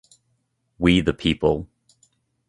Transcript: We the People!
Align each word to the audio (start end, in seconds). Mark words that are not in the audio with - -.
We 0.79 0.99
the 1.01 1.13
People! 1.13 1.69